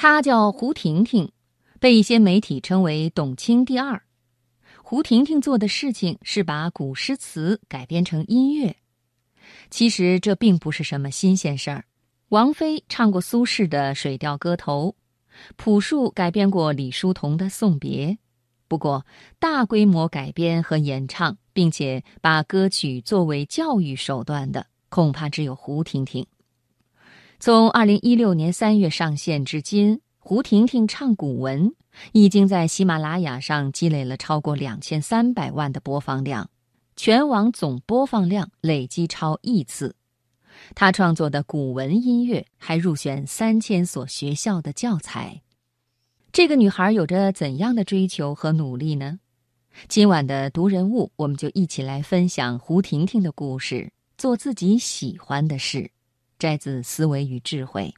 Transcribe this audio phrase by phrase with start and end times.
[0.00, 1.32] 她叫胡婷婷，
[1.80, 4.00] 被一些媒体称为“董卿第二”。
[4.80, 8.76] 胡婷婷做的事情是把古诗词改编成音乐。
[9.70, 11.84] 其实这并不是什么新鲜事儿。
[12.28, 14.94] 王菲唱过苏轼的《水调歌头》，
[15.56, 18.06] 朴树改编过李叔同的《送别》。
[18.68, 19.04] 不过，
[19.40, 26.24] 大规模改编和演唱，并且把歌曲作为教育手段的，恐怕只有胡婷婷。
[27.40, 31.72] 从二零一六年三月上线至今，胡婷婷唱古文。
[32.12, 36.50] 已经在喜马拉雅上积累了超过两千三百万的播放量，
[36.96, 39.94] 全网总播放量累计超亿次。
[40.74, 45.42] 他创作的古文音乐还入选三千所学校的教材。
[46.32, 49.20] 这个女孩有着怎样的追求和努力呢？
[49.88, 55.90] 今晚的读人物，我们就一起来分享胡婷婷的故事：做自己喜欢的事。
[56.38, 57.92] 摘自《思维与智慧》。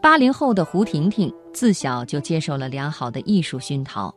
[0.00, 4.14] 八零后的胡婷婷自小就接受了良好的艺术熏陶，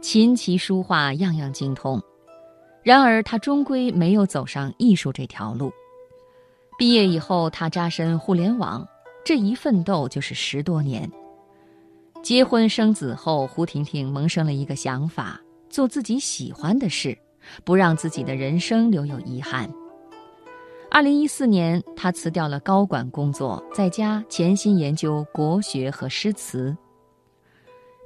[0.00, 2.02] 琴棋书画样样精通。
[2.82, 5.70] 然而，她终归没有走上艺术这条路。
[6.76, 8.84] 毕业以后，她扎身互联网，
[9.24, 11.08] 这一奋斗就是十多年。
[12.22, 17.16] 结婚生子后，胡婷婷萌生了一个想法：做自己喜欢的事，
[17.64, 19.70] 不让自己的人生留有遗憾。
[20.90, 26.76] 二零一四年，他辞掉了高管工作，在家潜心研究国学和诗词。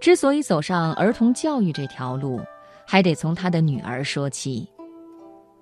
[0.00, 2.40] 之所以走上儿童教育这条路，
[2.86, 4.68] 还得从他的女儿说起。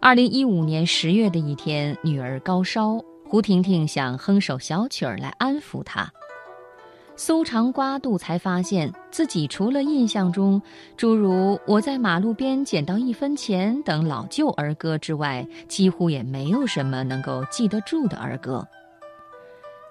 [0.01, 6.11] 二零一五年十月的一天，女儿高烧，胡婷婷想哼首小曲儿来安抚她。
[7.23, 10.61] 搜肠刮肚，才发现自己除了印象中
[10.97, 18.67] 诸如“我在马路边捡到一分钱”等老旧儿歌之外，几乎也没有什么能够记得住的儿歌。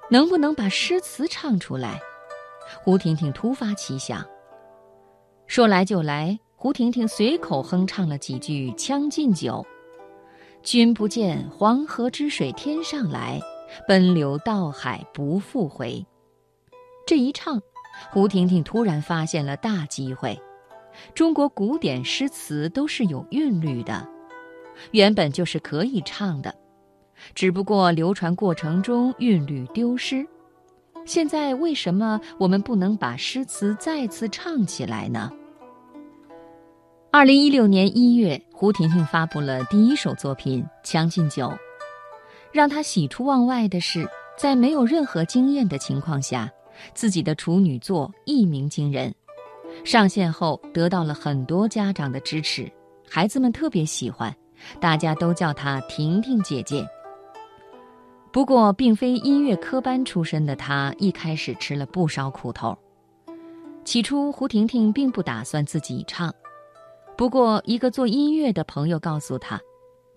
[0.10, 2.00] 能不能把诗词唱出来？
[2.84, 4.26] 胡婷婷突发奇想。
[5.46, 9.64] 说来就来，胡婷婷随口哼唱了几句《将进酒》
[10.66, 13.40] ：“君不见黄河之水天上来，
[13.88, 16.04] 奔流到海不复回。”
[17.10, 17.60] 这一唱，
[18.12, 20.40] 胡婷婷突然发现了大机会。
[21.16, 24.08] 中国古典诗词都是有韵律的，
[24.92, 26.54] 原本就是可以唱的，
[27.34, 30.24] 只不过流传过程中韵律丢失。
[31.04, 35.32] 现在为什么我们不能把诗词再次唱起来呢？
[37.10, 41.48] 二零一六年一月，胡婷婷发布了第一首作品《将进酒》，
[42.52, 46.48] 让她喜出望外的是，在没有任何经验的情况下。
[46.94, 49.14] 自己的处女作一鸣惊人，
[49.84, 52.72] 上线后得到了很多家长的支持，
[53.08, 54.36] 孩子们特别喜欢，
[54.80, 56.86] 大家都叫她婷婷姐姐。
[58.32, 62.78] 不过，并非音乐科班出身的她，一开始吃了不少苦头。
[63.84, 66.32] 起初，胡婷婷并不打算自己唱，
[67.18, 69.60] 不过一个做音乐的朋友告诉她，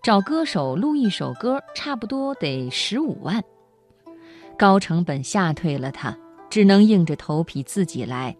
[0.03, 3.43] 找歌手录一首歌，差不多得十五万，
[4.59, 6.15] 高成本吓退了她。
[6.53, 8.37] 只能硬着头皮自己来，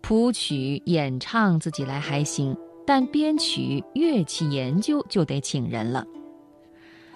[0.00, 6.04] 谱曲、演唱自己来还行，但编曲、乐器研究就得请人了。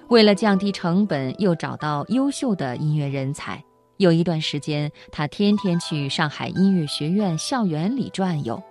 [0.06, 3.60] 为了降低成本，又找到优秀的音乐人才，
[3.96, 8.62] 有一段时间，他天天去上海音乐学院校园里转悠，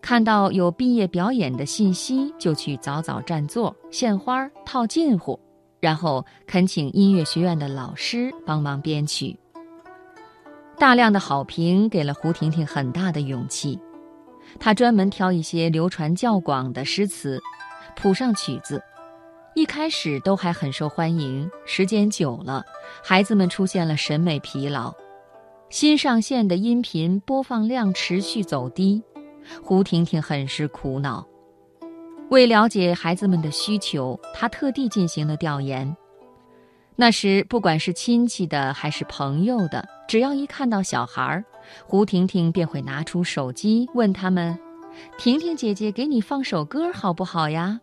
[0.00, 5.40] 看到有毕业表演的信息，就去早早占座、献花、套近乎，
[5.80, 9.36] 然后恳请音乐学院的老师帮忙编曲。
[10.78, 13.80] 大量的好评给了胡婷婷很大的勇气，
[14.60, 17.40] 她专门挑一些流传较广的诗词，
[17.96, 18.82] 谱上曲子。
[19.54, 22.62] 一开始都还很受欢迎，时间久了，
[23.02, 24.92] 孩子们出现了审美疲劳，
[25.70, 29.02] 新上线的音频播放量持续走低，
[29.62, 31.26] 胡婷婷很是苦恼。
[32.28, 35.96] 为了解孩子们的需求，她特地进行了调研。
[36.98, 41.44] 那时，不管是亲戚的还是朋友的，只要一看到小孩儿，
[41.84, 44.58] 胡婷婷便会拿出手机问他们
[45.18, 47.78] ：“婷婷姐姐，给你放首歌好不好呀？”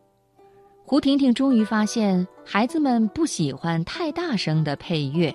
[0.83, 5.33] 胡婷婷终于发现，孩子们不喜欢太大声的配乐，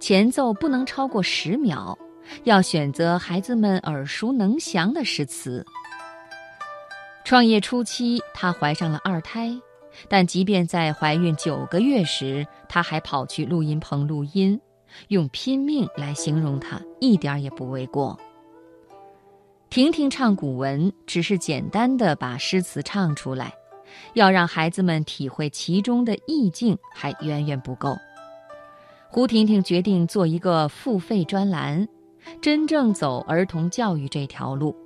[0.00, 1.96] 前奏不能超过十秒，
[2.42, 5.64] 要选择孩子们耳熟能详的诗词。
[7.24, 9.56] 创业初期，她怀上了二胎。
[10.08, 14.60] 但即便在怀孕九个月时，她还跑去录音棚录音，
[15.08, 18.18] 用拼命来形容她一点也不为过。
[19.70, 23.52] 婷婷唱古文只是简单的把诗词唱出来，
[24.12, 27.96] 要让孩子们体会其中的意境还远远不够。
[29.08, 31.88] 胡婷婷决定做一个付费专栏，
[32.40, 34.76] 真正走儿童教育这条路。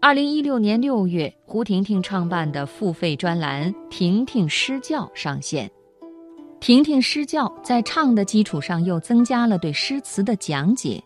[0.00, 5.68] 二零一六年六月，胡婷婷创办的付费专栏《婷婷诗教》上线。
[6.60, 11.02] 婷婷诗教在唱的基础上，又增加了对诗词的讲解，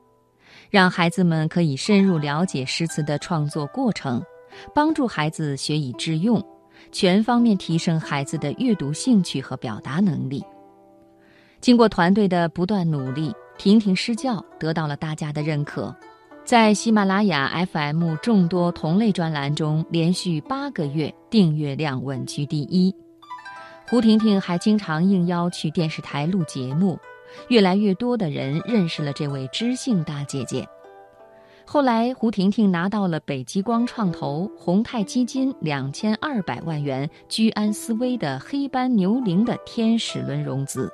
[0.68, 4.22] 让孩子们可以深入了解诗词的创作过程，
[4.74, 6.44] 帮助孩子学以致用，
[6.92, 10.44] 全方面提升孩子的阅读兴趣和表达能力。
[11.62, 15.96] 经过团队的不断努力，婷婷诗教得到了大家的认可。
[16.44, 22.94] 在喜马拉雅 FM 众多同类专栏中，连续八个月订阅量稳居第一。
[23.88, 26.98] 胡婷婷还经常应邀去电视台录节目，
[27.48, 30.66] 越来越多的人认识了这位知性大姐姐。
[31.64, 40.92] 后来，胡婷婷拿到了北极光创投、宏泰基金两千二百万元居安思危的黑斑牛羚的天使轮融资。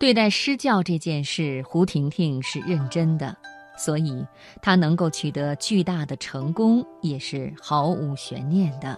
[0.00, 3.34] 对待施教这件事，胡婷婷是认真的。
[3.82, 4.24] 所以，
[4.60, 8.96] 他能够取得巨大的成功，也是毫无悬念的。